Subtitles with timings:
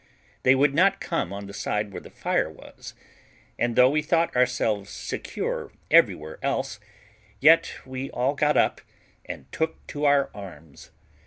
[0.41, 2.95] They would not come on the side where the fire was;
[3.59, 6.79] and though we thought ourselves secure everywhere else,
[7.39, 8.81] yet we all got up
[9.25, 10.89] and took to our arms.